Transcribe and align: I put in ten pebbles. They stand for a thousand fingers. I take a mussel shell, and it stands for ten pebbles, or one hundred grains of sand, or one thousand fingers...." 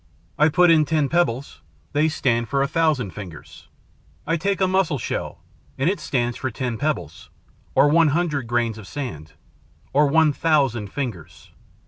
I 0.39 0.49
put 0.49 0.71
in 0.71 0.83
ten 0.83 1.09
pebbles. 1.09 1.61
They 1.93 2.09
stand 2.09 2.49
for 2.49 2.63
a 2.63 2.67
thousand 2.67 3.11
fingers. 3.11 3.67
I 4.25 4.35
take 4.35 4.59
a 4.59 4.65
mussel 4.67 4.97
shell, 4.97 5.43
and 5.77 5.91
it 5.91 5.99
stands 5.99 6.37
for 6.37 6.49
ten 6.49 6.79
pebbles, 6.79 7.29
or 7.75 7.87
one 7.87 8.07
hundred 8.07 8.47
grains 8.47 8.79
of 8.79 8.87
sand, 8.87 9.33
or 9.93 10.07
one 10.07 10.33
thousand 10.33 10.91
fingers...." 10.91 11.51